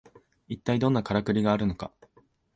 [0.47, 1.91] いったいどんなカラクリがあるのか